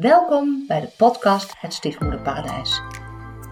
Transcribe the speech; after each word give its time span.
Welkom 0.00 0.64
bij 0.66 0.80
de 0.80 0.90
podcast 0.96 1.54
Het 1.58 1.74
Stiefmoederparadijs. 1.74 2.82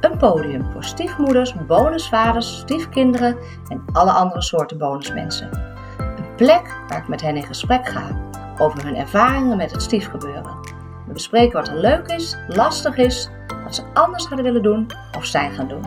Een 0.00 0.18
podium 0.18 0.72
voor 0.72 0.84
stiefmoeders, 0.84 1.54
bonusvaders, 1.66 2.58
stiefkinderen 2.58 3.36
en 3.68 3.84
alle 3.92 4.10
andere 4.10 4.42
soorten 4.42 4.78
bonusmensen. 4.78 5.50
Een 5.98 6.34
plek 6.36 6.76
waar 6.88 6.98
ik 6.98 7.08
met 7.08 7.20
hen 7.20 7.36
in 7.36 7.42
gesprek 7.42 7.88
ga 7.88 8.30
over 8.58 8.84
hun 8.84 8.96
ervaringen 8.96 9.56
met 9.56 9.70
het 9.70 9.82
stiefgebeuren. 9.82 10.58
We 11.06 11.12
bespreken 11.12 11.52
wat 11.52 11.68
er 11.68 11.78
leuk 11.78 12.06
is, 12.06 12.36
lastig 12.48 12.96
is, 12.96 13.28
wat 13.64 13.74
ze 13.74 13.82
anders 13.94 14.26
hadden 14.26 14.44
willen 14.44 14.62
doen 14.62 14.86
of 15.16 15.24
zijn 15.24 15.52
gaan 15.52 15.68
doen. 15.68 15.86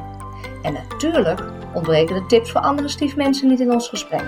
En 0.61 0.73
natuurlijk 0.73 1.43
ontbreken 1.73 2.15
de 2.15 2.25
tips 2.25 2.51
voor 2.51 2.61
andere 2.61 2.87
stiefmensen 2.87 3.47
niet 3.47 3.59
in 3.59 3.71
ons 3.71 3.89
gesprek. 3.89 4.25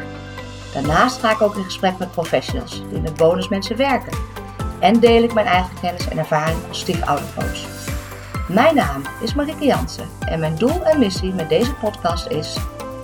Daarnaast 0.74 1.20
ga 1.20 1.32
ik 1.32 1.42
ook 1.42 1.56
in 1.56 1.64
gesprek 1.64 1.98
met 1.98 2.12
professionals 2.12 2.82
die 2.90 3.02
met 3.02 3.16
bonusmensen 3.16 3.78
werken. 3.78 4.37
En 4.80 5.00
deel 5.00 5.24
ik 5.24 5.34
mijn 5.34 5.46
eigen 5.46 5.80
kennis 5.82 6.08
en 6.08 6.18
ervaring 6.18 6.68
als 6.68 6.80
stiefoudercoach. 6.80 7.86
Mijn 8.50 8.76
naam 8.76 9.02
is 9.22 9.34
Marike 9.34 9.66
Jansen 9.66 10.10
en 10.20 10.40
mijn 10.40 10.56
doel 10.56 10.86
en 10.86 11.00
missie 11.00 11.34
met 11.34 11.50
deze 11.50 11.74
podcast 11.74 12.28
is 12.28 12.58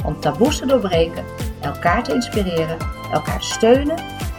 om 0.06 0.20
taboes 0.20 0.58
te 0.58 0.66
doorbreken, 0.66 1.26
elkaar 1.62 2.04
te 2.04 2.14
inspireren, 2.14 2.78
elkaar 3.12 3.40
te 3.40 3.46
steunen 3.46 3.98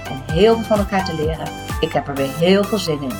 en 0.08 0.32
heel 0.32 0.54
veel 0.54 0.64
van 0.64 0.78
elkaar 0.78 1.04
te 1.04 1.14
leren. 1.14 1.48
Ik 1.80 1.92
heb 1.92 2.08
er 2.08 2.14
weer 2.14 2.36
heel 2.36 2.64
veel 2.64 2.78
zin 2.78 3.02
in. 3.02 3.12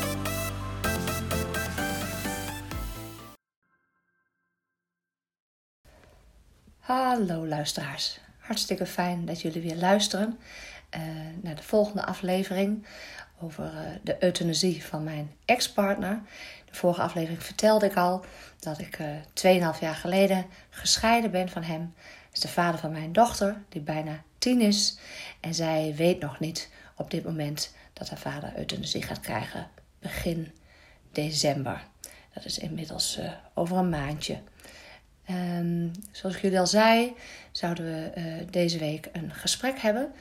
Hallo 6.78 7.46
luisteraars. 7.46 8.20
Hartstikke 8.38 8.86
fijn 8.86 9.24
dat 9.24 9.40
jullie 9.40 9.62
weer 9.62 9.76
luisteren 9.76 10.38
uh, 10.96 11.00
naar 11.42 11.54
de 11.54 11.62
volgende 11.62 12.04
aflevering 12.04 12.86
over 13.44 13.64
uh, 13.64 13.80
de 14.02 14.16
euthanasie 14.22 14.84
van 14.84 15.04
mijn 15.04 15.30
ex-partner. 15.44 16.20
De 16.64 16.74
vorige 16.74 17.02
aflevering 17.02 17.42
vertelde 17.42 17.86
ik 17.86 17.96
al 17.96 18.24
dat 18.58 18.78
ik 18.78 18.98
uh, 18.98 19.16
eh, 19.16 19.74
2,5 19.74 19.80
jaar 19.80 19.94
geleden 19.94 20.46
gescheiden 20.70 21.30
ben 21.30 21.48
van 21.48 21.62
hem. 21.62 21.80
Hij 21.96 22.32
is 22.32 22.40
de 22.40 22.48
vader 22.48 22.80
van 22.80 22.92
mijn 22.92 23.12
dochter, 23.12 23.62
die 23.68 23.80
bijna 23.80 24.22
tien 24.38 24.60
is. 24.60 24.98
En 25.40 25.54
zij 25.54 25.94
weet 25.96 26.20
nog 26.20 26.40
niet 26.40 26.70
op 26.96 27.10
dit 27.10 27.24
moment 27.24 27.74
dat 27.92 28.08
haar 28.08 28.18
vader 28.18 28.52
euthanasie 28.56 29.02
gaat 29.02 29.20
krijgen 29.20 29.68
begin 29.98 30.52
december. 31.12 31.82
Dat 32.34 32.44
is 32.44 32.58
inmiddels 32.58 33.20
over 33.54 33.76
een 33.76 33.88
maandje. 33.88 34.38
Um, 35.30 35.90
zoals 36.10 36.36
ik 36.36 36.42
jullie 36.42 36.58
al 36.58 36.66
zei, 36.66 37.12
zouden 37.52 37.84
we 37.84 38.44
deze 38.50 38.78
week 38.78 39.08
een 39.12 39.34
gesprek 39.34 39.78
hebben 39.78 40.12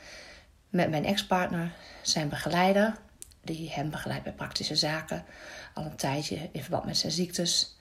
met 0.74 0.90
mijn 0.90 1.06
ex-partner, 1.06 1.72
zijn 2.02 2.30
begeleider, 2.30 2.96
die 3.44 3.72
hem 3.72 3.90
begeleidt 3.90 4.24
bij 4.24 4.34
praktische 4.34 4.76
zaken 4.76 5.26
al 5.74 5.86
een 5.86 5.96
tijdje 5.96 6.50
in 6.52 6.62
verband 6.62 6.86
met 6.86 6.98
zijn 6.98 7.12
ziektes. 7.12 7.78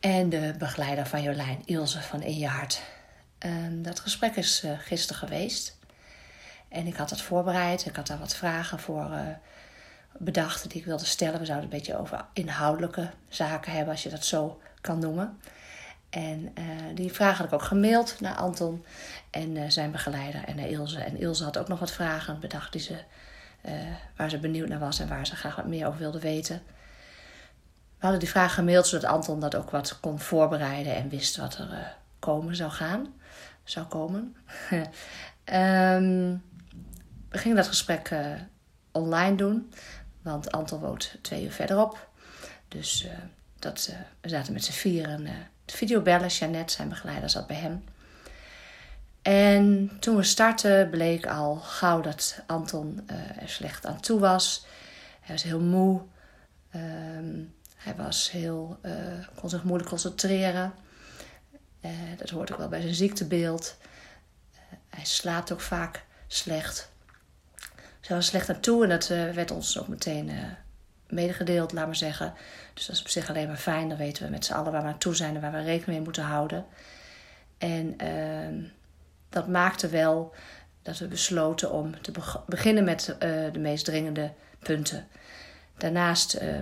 En 0.00 0.28
de 0.28 0.54
begeleider 0.58 1.06
van 1.06 1.22
Jolijn, 1.22 1.62
Ilse 1.64 2.02
van 2.02 2.22
In 2.22 2.38
Je 2.38 2.46
Hart. 2.46 2.82
Um, 3.46 3.82
dat 3.82 4.00
gesprek 4.00 4.36
is 4.36 4.64
uh, 4.64 4.78
gisteren 4.78 5.28
geweest. 5.28 5.78
En 6.68 6.86
ik 6.86 6.96
had 6.96 7.10
het 7.10 7.20
voorbereid. 7.20 7.86
Ik 7.86 7.96
had 7.96 8.06
daar 8.06 8.18
wat 8.18 8.34
vragen 8.34 8.78
voor 8.78 9.10
uh, 9.10 9.20
bedacht 10.18 10.70
die 10.70 10.80
ik 10.80 10.86
wilde 10.86 11.04
stellen. 11.04 11.38
We 11.38 11.44
zouden 11.44 11.70
een 11.70 11.76
beetje 11.76 11.98
over 11.98 12.24
inhoudelijke 12.32 13.10
zaken 13.28 13.72
hebben, 13.72 13.92
als 13.92 14.02
je 14.02 14.08
dat 14.08 14.24
zo 14.24 14.60
kan 14.80 14.98
noemen. 14.98 15.38
En 16.10 16.52
uh, 16.58 16.64
die 16.94 17.12
vragen 17.12 17.36
had 17.36 17.46
ik 17.46 17.52
ook 17.52 17.62
gemaild 17.62 18.20
naar 18.20 18.34
Anton 18.34 18.84
en 19.30 19.72
zijn 19.72 19.90
begeleider 19.90 20.44
en 20.44 20.56
naar 20.56 20.68
Ilse. 20.68 21.00
En 21.00 21.20
Ilse 21.20 21.44
had 21.44 21.58
ook 21.58 21.68
nog 21.68 21.78
wat 21.78 21.92
vragen 21.92 22.40
bedacht 22.40 22.72
die 22.72 22.80
ze, 22.80 22.98
uh, 23.66 23.72
waar 24.16 24.30
ze 24.30 24.38
benieuwd 24.38 24.68
naar 24.68 24.78
was 24.78 24.98
en 24.98 25.08
waar 25.08 25.26
ze 25.26 25.36
graag 25.36 25.56
wat 25.56 25.66
meer 25.66 25.86
over 25.86 25.98
wilde 25.98 26.20
weten. 26.20 26.62
We 27.98 28.06
hadden 28.06 28.20
die 28.20 28.28
vragen 28.28 28.54
gemaild 28.54 28.86
zodat 28.86 29.10
Anton 29.10 29.40
dat 29.40 29.54
ook 29.54 29.70
wat 29.70 30.00
kon 30.00 30.18
voorbereiden 30.18 30.94
en 30.94 31.08
wist 31.08 31.36
wat 31.36 31.58
er 31.58 31.96
komen 32.18 32.56
zou 32.56 32.70
gaan. 32.70 33.14
Zou 33.64 33.86
komen. 33.86 34.36
um, 34.70 34.82
we 37.30 37.38
gingen 37.38 37.56
dat 37.56 37.66
gesprek 37.66 38.14
online 38.92 39.36
doen, 39.36 39.72
want 40.22 40.52
Anton 40.52 40.80
woont 40.80 41.14
twee 41.22 41.44
uur 41.44 41.52
verderop. 41.52 42.08
Dus 42.68 43.06
dat, 43.58 43.94
we 44.20 44.28
zaten 44.28 44.52
met 44.52 44.64
z'n 44.64 44.72
vieren 44.72 45.28
videobellen. 45.66 46.28
Jeannette, 46.28 46.72
zijn 46.72 46.88
begeleider, 46.88 47.30
zat 47.30 47.46
bij 47.46 47.56
hem. 47.56 47.84
En 49.22 49.90
toen 50.00 50.16
we 50.16 50.22
startten 50.22 50.90
bleek 50.90 51.26
al 51.26 51.56
gauw 51.56 52.00
dat 52.00 52.42
Anton 52.46 53.06
uh, 53.10 53.42
er 53.42 53.48
slecht 53.48 53.86
aan 53.86 54.00
toe 54.00 54.18
was. 54.20 54.66
Hij 55.20 55.34
was 55.34 55.42
heel 55.42 55.60
moe. 55.60 56.00
Um, 56.74 57.54
hij 57.76 57.94
was 57.96 58.30
heel, 58.30 58.78
uh, 58.82 58.92
kon 59.34 59.50
zich 59.50 59.64
moeilijk 59.64 59.88
concentreren. 59.88 60.72
Uh, 61.80 61.90
dat 62.16 62.30
hoort 62.30 62.52
ook 62.52 62.58
wel 62.58 62.68
bij 62.68 62.80
zijn 62.80 62.94
ziektebeeld. 62.94 63.76
hij 64.88 65.04
slaapt 65.04 65.52
ook 65.52 65.60
vaak 65.60 66.04
slecht. 66.26 66.90
Hij 68.00 68.16
was 68.16 68.26
slecht 68.26 68.48
aan 68.48 68.60
toe 68.60 68.82
en 68.82 68.88
dat 68.88 69.06
werd 69.06 69.50
ons 69.50 69.78
ook 69.78 69.88
meteen 69.88 70.30
medegedeeld, 71.08 71.72
laat 71.72 71.86
maar 71.86 71.96
zeggen. 71.96 72.34
Dus 72.74 72.86
dat 72.86 72.96
is 72.96 73.02
op 73.02 73.08
zich 73.08 73.28
alleen 73.28 73.46
maar 73.46 73.56
fijn. 73.56 73.88
Dan 73.88 73.98
weten 73.98 74.24
we 74.24 74.30
met 74.30 74.44
z'n 74.44 74.52
allen 74.52 74.72
waar 74.72 74.82
we 74.82 74.88
naartoe 74.88 75.14
zijn 75.14 75.34
en 75.34 75.40
waar 75.40 75.52
we 75.52 75.58
rekening 75.58 75.86
mee 75.86 76.00
moeten 76.00 76.22
houden. 76.22 76.66
En 77.58 77.94
uh, 78.02 78.49
dat 79.30 79.48
maakte 79.48 79.88
wel 79.88 80.34
dat 80.82 80.98
we 80.98 81.06
besloten 81.06 81.72
om 81.72 82.00
te 82.00 82.12
beginnen 82.46 82.84
met 82.84 83.08
uh, 83.08 83.18
de 83.52 83.58
meest 83.58 83.84
dringende 83.84 84.32
punten. 84.58 85.08
Daarnaast 85.76 86.42
uh, 86.42 86.58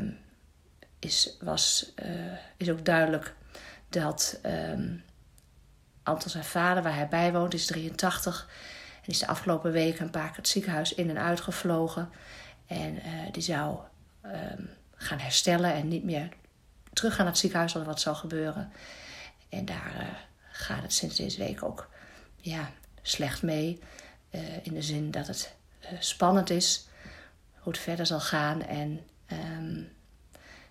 is, 0.98 1.36
was, 1.40 1.92
uh, 2.04 2.32
is 2.56 2.70
ook 2.70 2.84
duidelijk 2.84 3.34
dat 3.88 4.38
ehm, 4.42 4.96
Anton 6.02 6.30
zijn 6.30 6.44
vader, 6.44 6.82
waar 6.82 6.94
hij 6.94 7.08
bij 7.08 7.32
woont, 7.32 7.54
is 7.54 7.66
83. 7.66 8.48
En 9.02 9.08
is 9.08 9.18
de 9.18 9.26
afgelopen 9.26 9.72
weken 9.72 10.04
een 10.04 10.10
paar 10.10 10.28
keer 10.28 10.36
het 10.36 10.48
ziekenhuis 10.48 10.94
in 10.94 11.10
en 11.10 11.18
uit 11.18 11.40
gevlogen. 11.40 12.10
En 12.66 12.98
die 13.32 13.42
zou 13.42 13.78
Ehm, 14.32 14.62
gaan 14.94 15.18
herstellen 15.18 15.72
en 15.72 15.88
niet 15.88 16.04
meer 16.04 16.28
terug 16.92 17.14
gaan 17.14 17.24
naar 17.24 17.32
het 17.32 17.40
ziekenhuis 17.40 17.74
als 17.74 17.84
wat 17.84 18.00
zou 18.00 18.16
gebeuren. 18.16 18.72
En 19.48 19.64
daar 19.64 20.26
gaat 20.50 20.82
het 20.82 20.92
sinds 20.92 21.16
deze 21.16 21.38
week 21.38 21.62
ook 21.62 21.88
ja, 22.40 22.70
slecht 23.02 23.42
mee. 23.42 23.80
Uh, 24.30 24.66
in 24.66 24.74
de 24.74 24.82
zin 24.82 25.10
dat 25.10 25.26
het 25.26 25.54
uh, 25.82 25.88
spannend 25.98 26.50
is 26.50 26.88
hoe 27.58 27.72
het 27.72 27.82
verder 27.82 28.06
zal 28.06 28.20
gaan. 28.20 28.62
En 28.62 29.00
um, 29.32 29.92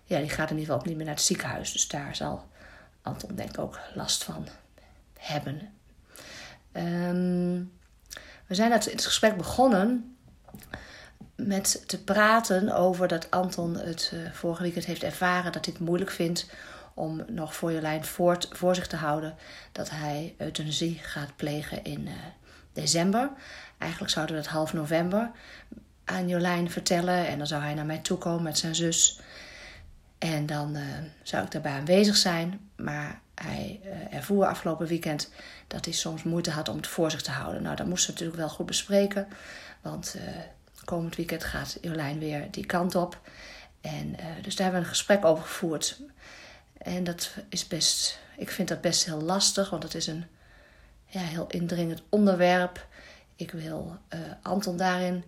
ja, 0.04 0.18
die 0.18 0.28
gaat 0.28 0.50
in 0.50 0.58
ieder 0.58 0.64
geval 0.64 0.76
ook 0.76 0.86
niet 0.86 0.96
meer 0.96 1.06
naar 1.06 1.14
het 1.14 1.24
ziekenhuis. 1.24 1.72
Dus 1.72 1.88
daar 1.88 2.16
zal 2.16 2.48
Anton 3.02 3.34
denk 3.34 3.48
ik 3.48 3.58
ook 3.58 3.78
last 3.94 4.24
van 4.24 4.48
hebben. 5.18 5.72
Um, 6.72 7.72
we 8.46 8.54
zijn 8.54 8.72
het, 8.72 8.84
het 8.84 9.04
gesprek 9.04 9.36
begonnen 9.36 10.16
met 11.34 11.82
te 11.86 12.04
praten 12.04 12.74
over 12.74 13.08
dat 13.08 13.30
Anton 13.30 13.76
het 13.76 14.10
uh, 14.14 14.32
vorige 14.32 14.62
weekend 14.62 14.84
heeft 14.84 15.02
ervaren 15.02 15.52
dat 15.52 15.64
hij 15.64 15.74
het 15.74 15.86
moeilijk 15.86 16.10
vindt 16.10 16.50
om 16.98 17.22
nog 17.28 17.54
voor 17.54 17.72
Jolijn 17.72 18.04
voor, 18.04 18.38
voor 18.50 18.74
zich 18.74 18.86
te 18.86 18.96
houden 18.96 19.34
dat 19.72 19.90
hij 19.90 20.34
euthanasie 20.38 20.98
gaat 21.02 21.36
plegen 21.36 21.84
in 21.84 22.06
uh, 22.06 22.12
december. 22.72 23.30
Eigenlijk 23.78 24.12
zouden 24.12 24.36
we 24.36 24.42
dat 24.42 24.50
half 24.50 24.72
november 24.72 25.30
aan 26.04 26.28
Jolijn 26.28 26.70
vertellen 26.70 27.26
en 27.26 27.38
dan 27.38 27.46
zou 27.46 27.62
hij 27.62 27.74
naar 27.74 27.86
mij 27.86 27.98
toe 27.98 28.18
komen 28.18 28.42
met 28.42 28.58
zijn 28.58 28.74
zus. 28.74 29.20
En 30.18 30.46
dan 30.46 30.76
uh, 30.76 30.82
zou 31.22 31.44
ik 31.44 31.50
daarbij 31.50 31.72
aanwezig 31.72 32.16
zijn, 32.16 32.70
maar 32.76 33.20
hij 33.34 33.80
ervoer 34.10 34.46
afgelopen 34.46 34.86
weekend 34.86 35.30
dat 35.66 35.84
hij 35.84 35.94
soms 35.94 36.22
moeite 36.22 36.50
had 36.50 36.68
om 36.68 36.76
het 36.76 36.86
voor 36.86 37.10
zich 37.10 37.22
te 37.22 37.30
houden. 37.30 37.62
Nou, 37.62 37.76
dat 37.76 37.86
moesten 37.86 38.06
we 38.06 38.12
natuurlijk 38.12 38.46
wel 38.46 38.56
goed 38.56 38.66
bespreken, 38.66 39.28
want 39.80 40.16
komend 40.84 41.16
weekend 41.16 41.44
gaat 41.44 41.78
Jolijn 41.80 42.18
weer 42.18 42.50
die 42.50 42.66
kant 42.66 42.94
op. 42.94 43.20
En 43.80 44.06
uh, 44.08 44.26
dus 44.42 44.56
daar 44.56 44.64
hebben 44.64 44.80
we 44.82 44.88
een 44.88 44.94
gesprek 44.94 45.24
over 45.24 45.44
gevoerd. 45.44 46.00
En 46.78 47.04
dat 47.04 47.30
is 47.48 47.66
best, 47.66 48.18
ik 48.36 48.50
vind 48.50 48.68
dat 48.68 48.80
best 48.80 49.04
heel 49.04 49.20
lastig, 49.20 49.70
want 49.70 49.82
het 49.82 49.94
is 49.94 50.06
een 50.06 50.24
ja, 51.06 51.20
heel 51.20 51.46
indringend 51.46 52.02
onderwerp. 52.08 52.86
Ik 53.36 53.50
wil 53.50 53.98
uh, 54.14 54.20
Anton 54.42 54.76
daarin 54.76 55.24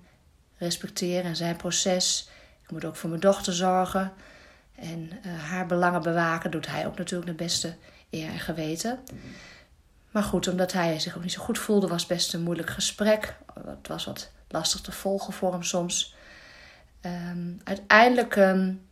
respecteren 0.58 1.24
en 1.24 1.36
zijn 1.36 1.56
proces. 1.56 2.28
Ik 2.62 2.70
moet 2.70 2.84
ook 2.84 2.96
voor 2.96 3.08
mijn 3.08 3.20
dochter 3.20 3.52
zorgen. 3.52 4.12
En 4.74 5.10
uh, 5.26 5.42
haar 5.42 5.66
belangen 5.66 6.02
bewaken 6.02 6.50
doet 6.50 6.66
hij 6.66 6.86
ook 6.86 6.98
natuurlijk 6.98 7.30
de 7.30 7.44
beste 7.44 7.76
eer 8.10 8.28
en 8.28 8.38
geweten. 8.38 8.98
Maar 10.10 10.22
goed, 10.22 10.48
omdat 10.48 10.72
hij 10.72 10.98
zich 10.98 11.16
ook 11.16 11.22
niet 11.22 11.32
zo 11.32 11.42
goed 11.42 11.58
voelde, 11.58 11.86
was 11.86 12.06
best 12.06 12.34
een 12.34 12.42
moeilijk 12.42 12.70
gesprek. 12.70 13.36
Het 13.64 13.88
was 13.88 14.04
wat 14.04 14.30
lastig 14.48 14.80
te 14.80 14.92
volgen 14.92 15.32
voor 15.32 15.52
hem 15.52 15.62
soms. 15.62 16.14
Um, 17.02 17.60
uiteindelijk 17.64 18.36
um, 18.36 18.88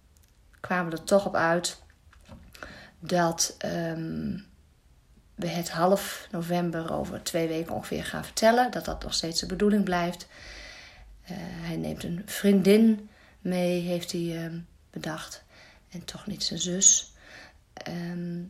kwamen 0.61 0.91
we 0.91 0.97
er 0.97 1.05
toch 1.05 1.27
op 1.27 1.35
uit 1.35 1.83
dat 2.99 3.57
um, 3.65 4.47
we 5.35 5.47
het 5.49 5.71
half 5.71 6.29
november 6.31 6.93
over 6.93 7.23
twee 7.23 7.49
weken 7.49 7.75
ongeveer 7.75 8.05
gaan 8.05 8.25
vertellen. 8.25 8.71
Dat 8.71 8.85
dat 8.85 9.03
nog 9.03 9.15
steeds 9.15 9.41
de 9.41 9.47
bedoeling 9.47 9.85
blijft. 9.85 10.27
Uh, 11.23 11.37
hij 11.41 11.77
neemt 11.77 12.05
een 12.05 12.23
vriendin 12.25 13.09
mee, 13.41 13.81
heeft 13.81 14.13
hij 14.13 14.51
bedacht. 14.91 15.45
En 15.91 16.05
toch 16.05 16.27
niet 16.27 16.45
zijn 16.45 16.61
zus. 16.61 17.13
Ehm, 17.73 18.43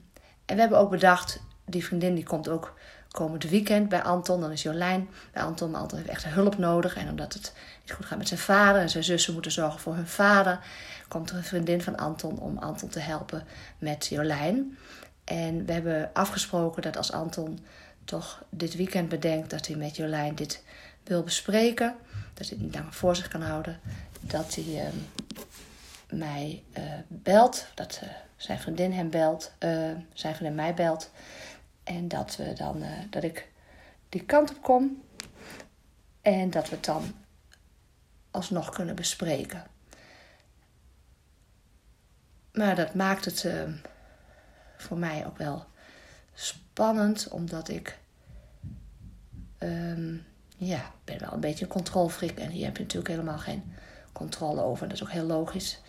en 0.45 0.55
we 0.55 0.61
hebben 0.61 0.79
ook 0.79 0.91
bedacht, 0.91 1.41
die 1.65 1.85
vriendin 1.85 2.15
die 2.15 2.25
komt 2.25 2.49
ook 2.49 2.79
komend 3.19 3.45
weekend 3.45 3.89
bij 3.89 4.03
Anton. 4.03 4.41
Dan 4.41 4.53
is 4.53 4.63
Jolijn 4.63 5.09
bij 5.33 5.43
Anton. 5.43 5.71
Maar 5.71 5.81
Anton 5.81 5.99
heeft 5.99 6.11
echt 6.11 6.25
hulp 6.25 6.59
nodig. 6.59 6.97
En 6.97 7.09
omdat 7.09 7.33
het 7.33 7.53
niet 7.83 7.93
goed 7.93 8.07
gaat 8.07 8.19
met 8.19 8.29
zijn 8.29 8.41
vader 8.41 8.83
en 8.83 8.91
zijn 8.91 9.05
zussen 9.05 9.33
moeten 9.33 9.53
zorgen 9.53 9.81
voor 9.81 9.95
hun 9.95 10.07
vader, 10.07 10.61
komt 11.09 11.31
er 11.31 11.37
een 11.37 11.45
vriendin 11.45 11.83
van 11.83 11.97
Anton 11.97 12.39
om 12.39 12.59
Anton 12.59 12.89
te 12.89 13.01
helpen 13.01 13.45
met 13.79 14.07
Jolijn. 14.07 14.79
En 15.25 15.67
we 15.67 15.73
hebben 15.73 16.11
afgesproken 16.13 16.83
dat 16.83 16.97
als 16.97 17.13
Anton 17.13 17.59
toch 18.05 18.43
dit 18.51 18.77
weekend 18.77 19.09
bedenkt 19.09 19.51
dat 19.51 19.67
hij 19.67 19.77
met 19.77 19.97
Jolijn 19.97 20.35
dit 20.35 20.63
wil 21.05 21.23
bespreken, 21.23 21.95
dat 22.35 22.49
hij 22.49 22.57
het 22.57 22.67
niet 22.67 22.75
langer 22.75 22.93
voor 22.93 23.17
zich 23.17 23.29
kan 23.29 23.43
houden, 23.43 23.81
dat 24.21 24.55
hij 24.55 24.65
ehm, 24.85 24.97
mij 26.19 26.63
uh, 26.79 26.83
belt, 27.09 27.67
dat 27.75 28.01
uh, 28.05 28.09
zijn 28.37 28.59
vriendin 28.59 28.93
hem 28.93 29.11
belt, 29.11 29.53
uh, 29.65 29.91
zijn 30.13 30.35
vriendin 30.35 30.57
mij 30.57 30.75
belt. 30.75 31.11
En 31.89 32.09
dat, 32.09 32.37
we 32.37 32.53
dan, 32.53 32.83
dat 33.11 33.23
ik 33.23 33.49
die 34.09 34.25
kant 34.25 34.51
op 34.51 34.63
kom 34.63 35.03
en 36.23 36.51
dat 36.51 36.69
we 36.69 36.75
het 36.75 36.85
dan 36.85 37.15
alsnog 38.31 38.71
kunnen 38.71 38.95
bespreken. 38.95 39.67
Maar 42.53 42.77
dat 42.77 42.95
maakt 42.95 43.25
het 43.25 43.45
ehm, 43.45 43.73
voor 44.77 44.99
mij 44.99 45.27
ook 45.27 45.39
wel 45.39 45.67
spannend, 46.35 47.29
omdat 47.29 47.69
ik 47.69 47.99
um, 49.59 50.27
ja, 50.57 50.93
ben 51.05 51.19
wel 51.19 51.33
een 51.33 51.41
beetje 51.41 51.65
een 51.65 51.71
controlfreak 51.71 52.39
en 52.39 52.51
hier 52.51 52.65
heb 52.65 52.77
je 52.77 52.83
natuurlijk 52.83 53.11
helemaal 53.11 53.39
geen 53.39 53.73
controle 54.13 54.63
over. 54.63 54.89
Dat 54.89 54.97
is 54.97 55.03
ook 55.03 55.11
heel 55.11 55.27
logisch. 55.27 55.81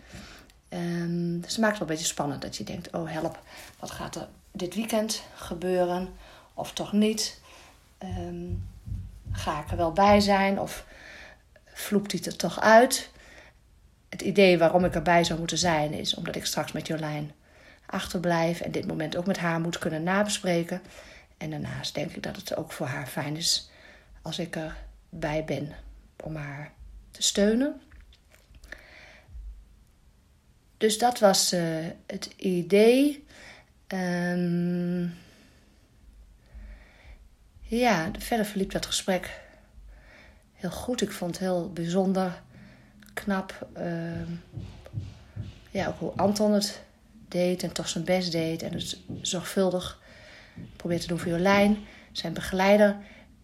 Um, 0.68 1.40
dus 1.40 1.50
het 1.50 1.60
maakt 1.60 1.78
het 1.78 1.80
wel 1.80 1.88
een 1.88 1.94
beetje 1.94 2.12
spannend 2.12 2.42
dat 2.42 2.56
je 2.56 2.64
denkt: 2.64 2.92
oh 2.92 3.10
help, 3.10 3.42
wat 3.78 3.90
gaat 3.90 4.16
er 4.16 4.28
dit 4.52 4.74
weekend 4.74 5.22
gebeuren? 5.34 6.14
Of 6.54 6.72
toch 6.72 6.92
niet? 6.92 7.40
Um, 8.02 8.68
ga 9.32 9.60
ik 9.60 9.70
er 9.70 9.76
wel 9.76 9.92
bij 9.92 10.20
zijn? 10.20 10.60
Of 10.60 10.84
vloept 11.64 12.12
hij 12.12 12.20
er 12.24 12.36
toch 12.36 12.60
uit? 12.60 13.10
Het 14.08 14.22
idee 14.22 14.58
waarom 14.58 14.84
ik 14.84 14.94
erbij 14.94 15.24
zou 15.24 15.38
moeten 15.38 15.58
zijn 15.58 15.92
is 15.92 16.14
omdat 16.14 16.36
ik 16.36 16.44
straks 16.44 16.72
met 16.72 16.86
Jolijn 16.86 17.32
achterblijf 17.90 18.60
en 18.60 18.70
dit 18.72 18.86
moment 18.86 19.16
ook 19.16 19.26
met 19.26 19.38
haar 19.38 19.60
moet 19.60 19.78
kunnen 19.78 20.02
nabespreken. 20.02 20.82
En 21.36 21.50
daarnaast 21.50 21.94
denk 21.94 22.10
ik 22.10 22.22
dat 22.22 22.36
het 22.36 22.56
ook 22.56 22.72
voor 22.72 22.86
haar 22.86 23.06
fijn 23.06 23.36
is 23.36 23.70
als 24.22 24.38
ik 24.38 24.56
erbij 24.56 25.44
ben 25.44 25.72
om 26.24 26.36
haar 26.36 26.72
te 27.10 27.22
steunen. 27.22 27.80
Dus 30.76 30.98
dat 30.98 31.18
was 31.18 31.52
uh, 31.52 31.86
het 32.06 32.30
idee. 32.36 33.26
Um, 33.92 35.14
ja, 37.60 38.10
verder 38.18 38.46
verliep 38.46 38.70
dat 38.70 38.86
gesprek 38.86 39.40
heel 40.54 40.70
goed. 40.70 41.02
Ik 41.02 41.12
vond 41.12 41.30
het 41.30 41.40
heel 41.40 41.72
bijzonder, 41.72 42.42
knap. 43.14 43.68
Uh, 43.78 43.84
ja, 45.70 45.86
ook 45.86 45.98
hoe 45.98 46.12
Anton 46.16 46.52
het 46.52 46.82
deed 47.28 47.62
en 47.62 47.72
toch 47.72 47.88
zijn 47.88 48.04
best 48.04 48.32
deed. 48.32 48.62
En 48.62 48.72
het 48.72 48.98
zorgvuldig 49.20 50.02
probeerde 50.76 51.02
te 51.02 51.08
doen 51.08 51.18
voor 51.18 51.30
Jolijn. 51.30 51.78
Zijn 52.12 52.32
begeleider 52.32 52.96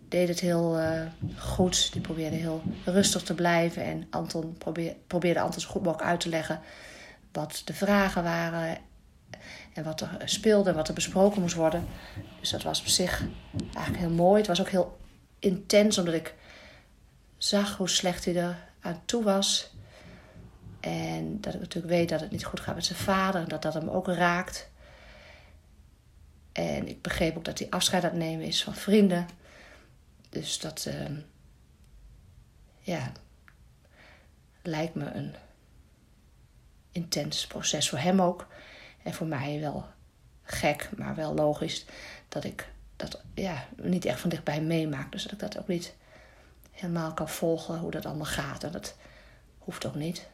deed 0.09 0.29
het 0.29 0.41
heel 0.41 0.81
uh, 0.81 1.03
goed. 1.39 1.93
Die 1.93 2.01
probeerde 2.01 2.37
heel 2.37 2.63
rustig 2.85 3.23
te 3.23 3.35
blijven. 3.35 3.85
En 3.85 4.07
Anton 4.11 4.55
probeerde, 4.59 4.97
probeerde 5.07 5.41
Anton 5.41 5.61
zo 5.61 5.69
goed 5.69 5.83
mogelijk 5.83 6.09
uit 6.09 6.21
te 6.21 6.29
leggen 6.29 6.61
wat 7.33 7.63
de 7.65 7.75
vragen 7.75 8.23
waren. 8.23 8.79
En 9.75 9.85
wat 9.85 10.01
er 10.01 10.09
speelde 10.25 10.73
wat 10.73 10.89
er 10.89 10.95
besproken 10.95 11.41
moest 11.41 11.55
worden. 11.55 11.87
Dus 12.41 12.51
dat 12.51 12.63
was 12.63 12.81
op 12.81 12.87
zich 12.87 13.25
eigenlijk 13.75 13.99
heel 13.99 14.15
mooi. 14.15 14.39
Het 14.39 14.47
was 14.47 14.61
ook 14.61 14.69
heel 14.69 14.99
intens, 15.39 15.99
omdat 15.99 16.15
ik 16.15 16.35
zag 17.37 17.77
hoe 17.77 17.89
slecht 17.89 18.25
hij 18.25 18.37
er 18.37 18.57
aan 18.81 19.03
toe 19.05 19.25
was. 19.25 19.75
En 20.81 21.41
dat 21.41 21.55
ik 21.55 21.61
natuurlijk 21.61 21.95
weet 21.95 22.09
dat 22.09 22.21
het 22.21 22.31
niet 22.31 22.45
goed 22.45 22.61
gaat 22.61 22.75
met 22.75 22.85
zijn 22.85 22.99
vader. 22.99 23.41
En 23.41 23.49
dat 23.49 23.63
dat 23.63 23.75
hem 23.75 23.89
ook 23.89 24.07
raakt. 24.07 24.69
En 26.53 26.89
ik 26.89 27.03
begreep 27.03 27.37
ook 27.37 27.45
dat 27.45 27.59
hij 27.59 27.71
afscheid 27.71 28.05
aan 28.05 28.11
het 28.11 28.19
nemen 28.19 28.47
is 28.47 28.63
van 28.63 28.75
vrienden. 28.75 29.27
Dus 30.29 30.59
dat, 30.59 30.87
uh, 30.89 31.19
ja, 32.81 33.13
lijkt 34.63 34.95
me 34.95 35.11
een 35.11 35.35
intens 36.93 37.47
proces 37.47 37.89
voor 37.89 37.99
hem 37.99 38.23
ook. 38.23 38.47
En 39.07 39.15
voor 39.15 39.27
mij 39.27 39.61
wel 39.61 39.85
gek, 40.43 40.91
maar 40.97 41.15
wel 41.15 41.35
logisch 41.35 41.85
dat 42.29 42.45
ik 42.45 42.69
dat 42.97 43.23
ja, 43.35 43.65
niet 43.77 44.05
echt 44.05 44.21
van 44.21 44.31
dichtbij 44.31 44.61
meemaak. 44.61 45.13
Dus 45.13 45.23
dat 45.23 45.33
ik 45.33 45.39
dat 45.39 45.59
ook 45.59 45.69
niet 45.69 45.95
helemaal 46.71 47.13
kan 47.15 47.29
volgen 47.29 47.79
hoe 47.79 47.91
dat 47.91 48.07
allemaal 48.07 48.27
gaat. 48.27 48.65
En 48.65 48.73
dat 48.73 48.97
hoeft 49.59 49.87
ook 49.87 49.95
niet. 49.95 50.27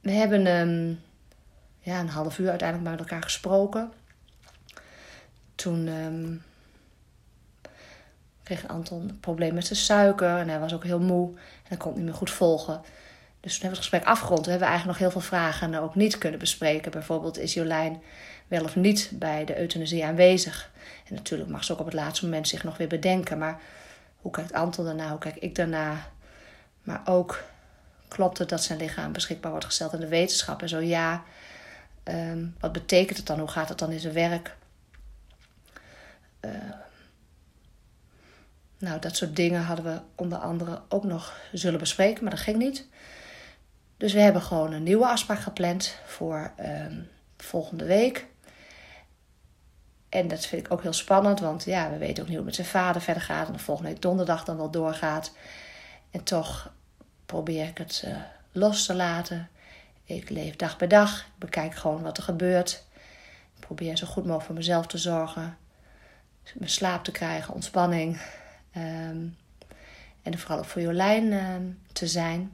We 0.00 0.10
hebben 0.10 0.46
um, 0.46 1.00
ja, 1.78 2.00
een 2.00 2.08
half 2.08 2.38
uur 2.38 2.50
uiteindelijk 2.50 2.90
met 2.90 3.00
elkaar 3.00 3.22
gesproken. 3.22 3.92
Toen 5.54 5.88
um, 5.88 6.42
kreeg 8.42 8.68
Anton 8.68 9.08
een 9.08 9.20
probleem 9.20 9.54
met 9.54 9.66
zijn 9.66 9.78
suiker 9.78 10.38
en 10.38 10.48
hij 10.48 10.60
was 10.60 10.74
ook 10.74 10.84
heel 10.84 11.00
moe 11.00 11.28
en 11.28 11.38
hij 11.62 11.76
kon 11.76 11.88
het 11.88 11.96
niet 11.96 12.06
meer 12.06 12.18
goed 12.18 12.30
volgen. 12.30 12.80
Dus 13.40 13.52
toen 13.52 13.62
hebben 13.62 13.80
we 13.80 13.84
het 13.84 13.94
gesprek 13.94 14.04
afgerond. 14.04 14.44
We 14.44 14.50
hebben 14.50 14.68
eigenlijk 14.68 14.98
nog 14.98 15.08
heel 15.08 15.20
veel 15.20 15.28
vragen 15.28 15.74
ook 15.74 15.94
niet 15.94 16.18
kunnen 16.18 16.38
bespreken. 16.38 16.90
Bijvoorbeeld 16.90 17.38
is 17.38 17.54
Jolijn 17.54 18.02
wel 18.48 18.64
of 18.64 18.76
niet 18.76 19.10
bij 19.14 19.44
de 19.44 19.58
euthanasie 19.58 20.04
aanwezig? 20.04 20.70
En 21.08 21.14
natuurlijk 21.14 21.50
mag 21.50 21.64
ze 21.64 21.72
ook 21.72 21.78
op 21.78 21.84
het 21.84 21.94
laatste 21.94 22.24
moment 22.24 22.48
zich 22.48 22.64
nog 22.64 22.76
weer 22.76 22.88
bedenken. 22.88 23.38
Maar 23.38 23.60
hoe 24.16 24.30
kijkt 24.30 24.52
Anton 24.52 24.84
daarna? 24.84 25.08
Hoe 25.08 25.18
kijk 25.18 25.36
ik 25.36 25.54
daarna? 25.54 26.10
Maar 26.82 27.00
ook 27.04 27.42
klopt 28.08 28.38
het 28.38 28.48
dat 28.48 28.62
zijn 28.62 28.78
lichaam 28.78 29.12
beschikbaar 29.12 29.50
wordt 29.50 29.66
gesteld 29.66 29.94
aan 29.94 30.00
de 30.00 30.08
wetenschap? 30.08 30.62
En 30.62 30.68
zo 30.68 30.78
ja, 30.78 31.24
ehm, 32.02 32.46
wat 32.60 32.72
betekent 32.72 33.16
het 33.16 33.26
dan? 33.26 33.38
Hoe 33.38 33.48
gaat 33.48 33.68
het 33.68 33.78
dan 33.78 33.90
in 33.90 34.00
zijn 34.00 34.14
werk? 34.14 34.56
Uh, 36.40 36.50
nou, 38.78 39.00
dat 39.00 39.16
soort 39.16 39.36
dingen 39.36 39.62
hadden 39.62 39.84
we 39.84 40.00
onder 40.14 40.38
andere 40.38 40.82
ook 40.88 41.04
nog 41.04 41.38
zullen 41.52 41.78
bespreken, 41.78 42.22
maar 42.22 42.32
dat 42.32 42.40
ging 42.40 42.56
niet. 42.56 42.86
Dus 44.00 44.12
we 44.12 44.20
hebben 44.20 44.42
gewoon 44.42 44.72
een 44.72 44.82
nieuwe 44.82 45.06
afspraak 45.06 45.40
gepland 45.40 45.96
voor 46.04 46.52
um, 46.60 47.08
volgende 47.36 47.84
week. 47.84 48.26
En 50.08 50.28
dat 50.28 50.46
vind 50.46 50.66
ik 50.66 50.72
ook 50.72 50.82
heel 50.82 50.92
spannend, 50.92 51.40
want 51.40 51.64
ja, 51.64 51.90
we 51.90 51.98
weten 51.98 52.22
ook 52.22 52.28
niet 52.28 52.38
hoe 52.38 52.46
het 52.46 52.56
met 52.56 52.66
zijn 52.66 52.66
vader 52.66 53.02
verder 53.02 53.22
gaat. 53.22 53.46
En 53.46 53.52
de 53.52 53.58
volgende 53.58 53.90
week 53.90 54.02
donderdag 54.02 54.44
dan 54.44 54.56
wel 54.56 54.70
doorgaat. 54.70 55.32
En 56.10 56.22
toch 56.22 56.72
probeer 57.26 57.68
ik 57.68 57.78
het 57.78 58.02
uh, 58.06 58.16
los 58.52 58.86
te 58.86 58.94
laten. 58.94 59.48
Ik 60.04 60.30
leef 60.30 60.56
dag 60.56 60.76
bij 60.76 60.88
dag. 60.88 61.20
Ik 61.20 61.38
bekijk 61.38 61.74
gewoon 61.74 62.02
wat 62.02 62.16
er 62.16 62.22
gebeurt. 62.22 62.84
Ik 63.54 63.60
probeer 63.60 63.96
zo 63.96 64.06
goed 64.06 64.22
mogelijk 64.22 64.46
voor 64.46 64.54
mezelf 64.54 64.86
te 64.86 64.98
zorgen. 64.98 65.56
Mijn 66.54 66.70
slaap 66.70 67.04
te 67.04 67.12
krijgen, 67.12 67.54
ontspanning. 67.54 68.20
Um, 68.76 69.36
en 70.22 70.38
vooral 70.38 70.58
ook 70.58 70.64
voor 70.64 70.82
Jolijn 70.82 71.24
uh, 71.24 71.54
te 71.92 72.06
zijn. 72.06 72.52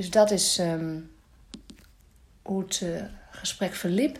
Dus 0.00 0.10
dat 0.10 0.30
is 0.30 0.58
um, 0.58 1.10
hoe 2.42 2.62
het 2.62 2.80
uh, 2.80 3.02
gesprek 3.30 3.74
verliep. 3.74 4.18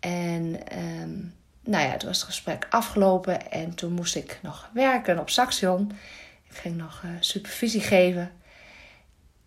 En 0.00 0.58
um, 0.78 1.34
nou 1.60 1.86
ja, 1.86 1.96
toen 1.96 2.08
was 2.08 2.18
het 2.18 2.26
gesprek 2.26 2.66
afgelopen 2.70 3.50
en 3.50 3.74
toen 3.74 3.92
moest 3.92 4.14
ik 4.14 4.38
nog 4.42 4.70
werken 4.74 5.18
op 5.18 5.30
Saxion. 5.30 5.92
Ik 6.48 6.56
ging 6.56 6.76
nog 6.76 7.02
uh, 7.04 7.10
supervisie 7.20 7.80
geven. 7.80 8.32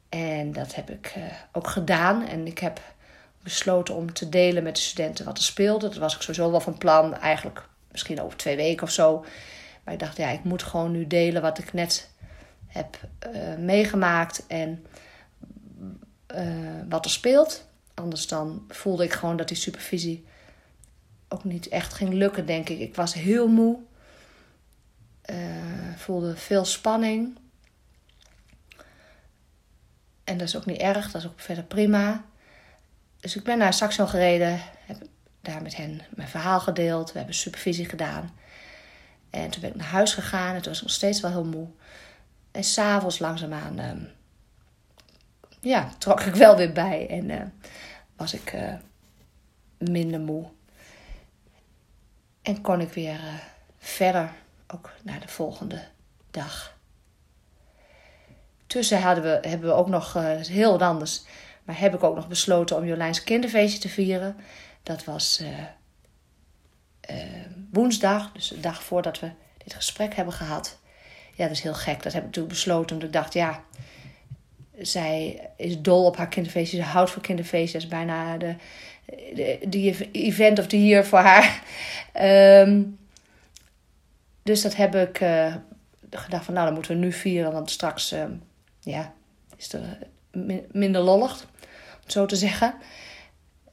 En 0.10 0.52
dat 0.52 0.76
heb 0.76 0.90
ik 0.90 1.14
uh, 1.18 1.24
ook 1.52 1.68
gedaan. 1.68 2.28
En 2.28 2.48
ik 2.48 2.60
heb 2.60 2.82
besloten 3.44 3.96
om 3.96 4.14
te 4.14 4.30
delen 4.30 4.64
met 4.64 4.76
de 4.76 4.82
studenten 4.82 5.26
wat 5.26 5.38
er 5.38 5.44
speelde. 5.44 5.88
Dat 5.88 5.98
was 5.98 6.16
ik 6.16 6.22
sowieso 6.22 6.52
wel 6.52 6.62
van 6.62 6.78
plan, 6.78 7.18
eigenlijk 7.18 7.68
misschien 7.92 8.22
over 8.22 8.38
twee 8.38 8.56
weken 8.56 8.84
of 8.84 8.92
zo. 8.92 9.26
Maar 9.84 9.94
ik 9.94 10.00
dacht, 10.00 10.18
ja, 10.18 10.30
ik 10.30 10.44
moet 10.44 10.64
gewoon 10.64 10.92
nu 10.92 11.08
delen 11.08 11.42
wat 11.42 11.58
ik 11.58 11.74
net 11.74 12.10
heb 12.68 13.00
meegemaakt. 13.58 14.48
En 14.48 14.86
uh, 16.36 16.82
wat 16.90 17.06
er 17.06 17.12
speelt. 17.12 17.68
Anders 17.94 18.28
dan 18.28 18.66
voelde 18.68 19.04
ik 19.04 19.14
gewoon 19.14 19.38
dat 19.38 19.48
die 19.48 19.58
supervisie 19.58 20.26
ook 21.28 21.44
niet 21.44 21.68
echt 21.68 21.94
ging 21.94 22.14
lukken, 22.14 22.46
denk 22.46 22.70
ik. 22.70 22.80
Ik 22.80 22.96
was 22.96 23.14
heel 23.14 23.48
moe. 23.48 23.78
Uh, 25.32 25.38
voelde 25.96 26.36
veel 26.36 26.66
spanning. 26.66 27.38
En 30.24 30.38
dat 30.38 30.48
is 30.48 30.58
ook 30.58 30.66
niet 30.66 30.80
erg, 30.80 31.12
dat 31.12 31.22
is 31.22 31.28
ook 31.28 31.40
verder 31.40 31.64
prima. 31.64 32.26
Dus 33.20 33.36
ik 33.36 33.44
ben 33.44 33.58
naar 33.58 33.74
Saxon 33.74 34.08
gereden, 34.08 34.60
heb 34.86 35.08
daar 35.42 35.62
met 35.62 35.76
hen 35.76 36.02
mijn 36.16 36.28
verhaal 36.28 36.60
gedeeld. 36.60 37.12
We 37.12 37.18
hebben 37.18 37.36
supervisie 37.36 37.90
gedaan. 37.90 38.34
En 39.30 39.50
toen 39.50 39.62
ben 39.62 39.70
ik 39.70 39.76
naar 39.76 39.86
huis 39.86 40.14
gegaan 40.14 40.62
toen 40.62 40.72
was 40.72 40.82
nog 40.82 40.92
steeds 40.92 41.22
wel 41.22 41.32
heel 41.32 41.46
moe. 41.46 41.68
En 42.52 42.64
s'avonds 42.64 43.20
langzaamaan 43.20 43.80
uh, 43.80 43.92
ja, 45.60 45.90
trok 45.98 46.22
ik 46.22 46.36
wel 46.36 46.58
weer 46.58 46.72
bij 46.72 47.10
en 47.10 47.30
uh, 47.30 47.42
was 48.16 48.34
ik 48.34 48.54
uh, 48.54 48.74
minder 49.78 50.20
moe. 50.20 50.46
En 52.42 52.62
kon 52.62 52.82
ik 52.82 52.94
weer 52.94 53.14
uh, 53.14 53.34
verder, 53.78 54.32
ook 54.68 54.92
naar 55.04 55.20
de 55.20 55.28
volgende 55.28 55.84
dag. 56.32 56.78
Tussen 58.68 59.02
hadden 59.02 59.24
we, 59.24 59.48
hebben 59.48 59.70
we 59.70 59.76
ook 59.76 59.88
nog, 59.88 60.14
heel 60.48 60.82
anders, 60.82 61.24
maar 61.64 61.80
heb 61.80 61.94
ik 61.94 62.04
ook 62.04 62.16
nog 62.16 62.28
besloten 62.28 62.76
om 62.76 62.86
Jolijns 62.86 63.24
kinderfeestje 63.24 63.80
te 63.80 63.90
vieren. 63.90 64.36
Dat 64.84 65.04
was 65.04 65.44
woensdag, 67.72 68.32
dus 68.32 68.48
de 68.48 68.60
dag 68.60 68.84
voordat 68.84 69.20
we 69.20 69.32
dit 69.58 69.74
gesprek 69.74 70.16
hebben 70.16 70.34
gehad. 70.34 70.80
Ja, 71.34 71.44
dat 71.44 71.56
is 71.56 71.62
heel 71.62 71.74
gek. 71.74 72.04
Dat 72.04 72.14
heb 72.14 72.22
ik 72.22 72.28
natuurlijk 72.28 72.54
besloten, 72.54 72.92
omdat 72.92 73.08
ik 73.08 73.14
dacht, 73.14 73.34
ja, 73.34 73.64
zij 74.78 75.42
is 75.58 75.82
dol 75.82 76.06
op 76.06 76.18
haar 76.18 76.28
kinderfeestjes. 76.28 76.80
Ze 76.80 76.86
houdt 76.86 77.12
van 77.12 77.22
kinderfeestjes. 77.22 77.88
Bijna 77.88 78.38
de, 78.38 78.56
de, 79.34 79.60
de 79.70 80.10
event 80.12 80.60
of 80.60 80.68
the 80.68 80.86
year 80.86 81.06
voor 81.06 81.20
haar. 81.20 81.64
Ehm, 82.14 82.84
dus 84.44 84.62
dat 84.62 84.76
heb 84.76 84.96
ik 84.96 85.22
uh, 85.22 85.56
gedacht 86.10 86.46
van, 86.46 86.54
nou, 86.54 86.66
dan 86.66 86.76
moeten 86.76 86.92
we 86.92 87.06
nu 87.06 87.12
vieren. 87.12 87.52
Want 87.52 87.72
straks, 87.72 88.14
uh, 88.14 88.24
ja, 88.80 89.14
is 89.58 89.72
het 89.72 89.86
minder 90.72 91.02
lollig, 91.02 91.44
om 92.04 92.10
zo 92.10 92.26
te 92.26 92.36
zeggen. 92.36 92.76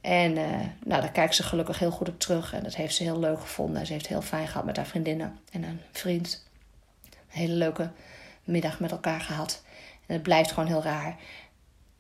En 0.01 0.37
uh, 0.37 0.51
nou, 0.85 1.01
daar 1.01 1.13
kijkt 1.13 1.35
ze 1.35 1.43
gelukkig 1.43 1.79
heel 1.79 1.91
goed 1.91 2.09
op 2.09 2.19
terug. 2.19 2.53
En 2.55 2.63
dat 2.63 2.75
heeft 2.75 2.95
ze 2.95 3.03
heel 3.03 3.19
leuk 3.19 3.41
gevonden. 3.41 3.87
Ze 3.87 3.93
heeft 3.93 4.07
heel 4.07 4.23
fijn 4.23 4.49
gehad 4.49 4.65
met 4.65 4.77
haar 4.77 4.87
vriendinnen 4.87 5.39
en 5.53 5.63
een 5.63 5.81
vriend. 5.93 6.47
Een 7.05 7.11
hele 7.29 7.55
leuke 7.55 7.91
middag 8.45 8.81
met 8.81 8.91
elkaar 8.91 9.21
gehad. 9.21 9.63
En 10.13 10.19
het 10.19 10.27
blijft 10.27 10.53
gewoon 10.53 10.69
heel 10.69 10.83
raar 10.83 11.17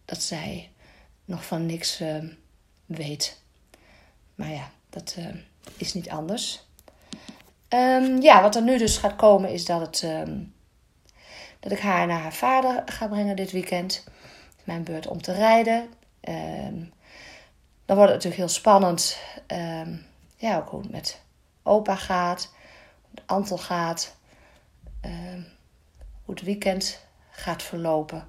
dat 0.04 0.22
zij 0.22 0.70
nog 1.24 1.44
van 1.44 1.66
niks 1.66 2.00
uh, 2.00 2.24
weet. 2.86 3.42
Maar 4.34 4.50
ja, 4.50 4.70
dat 4.90 5.14
uh, 5.18 5.26
is 5.76 5.94
niet 5.94 6.10
anders. 6.10 6.66
Um, 7.68 8.22
ja, 8.22 8.42
wat 8.42 8.56
er 8.56 8.62
nu 8.62 8.78
dus 8.78 8.96
gaat 8.96 9.16
komen 9.16 9.50
is 9.50 9.64
dat, 9.64 9.80
het, 9.80 10.26
dat 11.60 11.72
ik 11.72 11.78
haar 11.78 12.06
naar 12.06 12.20
haar 12.20 12.34
vader 12.34 12.82
ga 12.86 13.06
brengen 13.08 13.36
dit 13.36 13.50
weekend. 13.50 14.04
Mijn 14.64 14.84
beurt 14.84 15.06
om 15.06 15.22
te 15.22 15.32
rijden. 15.32 15.88
Dan 17.84 17.96
wordt 17.96 18.12
het 18.12 18.24
natuurlijk 18.24 18.36
heel 18.36 18.48
spannend. 18.48 19.18
ja, 20.36 20.58
ook 20.58 20.68
hoe 20.68 20.80
het 20.80 20.90
met 20.90 21.20
opa 21.62 21.96
gaat. 21.96 22.52
Hoe 23.00 23.10
het 23.14 23.22
Antel 23.26 23.58
gaat. 23.58 24.16
hoe 26.24 26.34
het 26.34 26.42
weekend 26.42 27.10
gaat 27.32 27.62
verlopen. 27.62 28.28